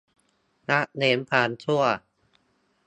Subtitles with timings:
[0.69, 1.83] ละเว้นความชั่ว